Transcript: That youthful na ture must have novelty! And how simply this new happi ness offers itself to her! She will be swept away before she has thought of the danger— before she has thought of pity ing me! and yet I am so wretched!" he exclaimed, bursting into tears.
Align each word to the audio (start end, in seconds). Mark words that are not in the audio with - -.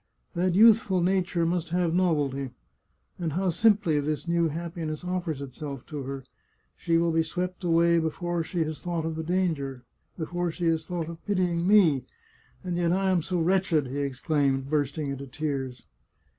That 0.33 0.55
youthful 0.55 0.99
na 1.01 1.21
ture 1.23 1.45
must 1.45 1.69
have 1.69 1.93
novelty! 1.93 2.49
And 3.19 3.33
how 3.33 3.51
simply 3.51 3.99
this 3.99 4.27
new 4.27 4.49
happi 4.49 4.83
ness 4.87 5.03
offers 5.03 5.43
itself 5.43 5.85
to 5.85 6.01
her! 6.01 6.23
She 6.75 6.97
will 6.97 7.11
be 7.11 7.21
swept 7.21 7.63
away 7.63 7.99
before 7.99 8.41
she 8.41 8.61
has 8.63 8.81
thought 8.81 9.05
of 9.05 9.15
the 9.15 9.23
danger— 9.23 9.83
before 10.17 10.49
she 10.49 10.65
has 10.69 10.87
thought 10.87 11.07
of 11.07 11.23
pity 11.27 11.43
ing 11.45 11.67
me! 11.67 12.03
and 12.63 12.77
yet 12.77 12.91
I 12.91 13.11
am 13.11 13.21
so 13.21 13.39
wretched!" 13.39 13.85
he 13.89 13.99
exclaimed, 13.99 14.71
bursting 14.71 15.11
into 15.11 15.27
tears. 15.27 15.85